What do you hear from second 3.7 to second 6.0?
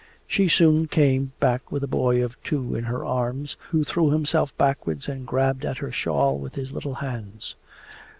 threw himself backwards and grabbed at her